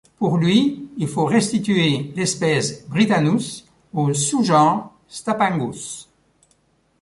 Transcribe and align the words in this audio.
Pour 0.17 0.37
lui, 0.39 0.89
il 0.97 1.07
faut 1.07 1.25
restituer 1.25 2.11
l’espèce 2.15 2.89
britannus 2.89 3.67
au 3.93 4.11
sous-genre 4.15 4.95
Spatangus. 5.07 6.09